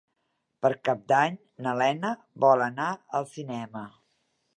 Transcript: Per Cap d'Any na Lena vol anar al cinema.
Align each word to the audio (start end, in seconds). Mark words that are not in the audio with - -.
Per 0.65 0.69
Cap 0.87 1.03
d'Any 1.11 1.35
na 1.65 1.73
Lena 1.81 2.13
vol 2.45 2.65
anar 2.69 2.89
al 3.21 3.29
cinema. 3.35 3.83